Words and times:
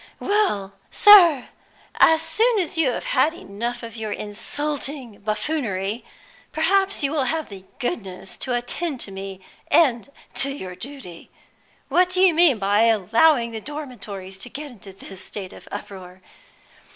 "Well, 0.19 0.73
sir, 0.89 1.49
as 1.99 2.23
soon 2.23 2.57
as 2.57 2.75
you 2.75 2.89
have 2.89 3.03
had 3.03 3.35
enough 3.35 3.83
of 3.83 3.95
your 3.95 4.11
insulting 4.11 5.19
buffoonery, 5.19 6.03
perhaps 6.51 7.03
you 7.03 7.11
will 7.11 7.25
have 7.25 7.49
the 7.49 7.65
goodness 7.77 8.35
to 8.39 8.55
attend 8.55 8.99
to 9.01 9.11
me, 9.11 9.41
and 9.67 10.09
to 10.33 10.49
your 10.49 10.73
duty! 10.73 11.29
What 11.87 12.09
do 12.09 12.19
you 12.19 12.33
mean 12.33 12.57
by 12.57 12.85
allowing 12.85 13.51
the 13.51 13.61
dormitories 13.61 14.39
to 14.39 14.49
get 14.49 14.71
into 14.71 14.91
this 14.91 15.23
state 15.23 15.53
of 15.53 15.67
uproar? 15.71 16.23